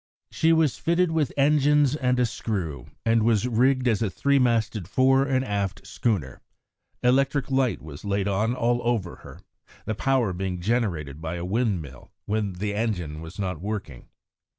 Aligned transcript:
She 0.31 0.51
was 0.51 0.79
fitted 0.79 1.11
with 1.11 1.31
engines 1.37 1.95
and 1.95 2.19
a 2.19 2.25
screw, 2.25 2.87
and 3.05 3.21
was 3.21 3.47
rigged 3.47 3.87
as 3.87 4.01
a 4.01 4.09
three 4.09 4.39
masted 4.39 4.87
fore 4.87 5.27
and 5.27 5.45
aft 5.45 5.85
schooner. 5.85 6.41
Electric 7.03 7.51
light 7.51 7.83
was 7.83 8.03
laid 8.03 8.27
on 8.27 8.55
all 8.55 8.81
over 8.83 9.17
her, 9.17 9.41
the 9.85 9.93
power 9.93 10.33
being 10.33 10.59
generated 10.59 11.21
by 11.21 11.35
a 11.35 11.45
windmill 11.45 12.11
when 12.25 12.53
the 12.53 12.73
engine 12.73 13.21
was 13.21 13.37
not 13.37 13.61
working. 13.61 14.07